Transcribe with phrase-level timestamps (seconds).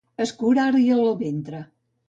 [0.23, 1.63] Escurar-li el ventre.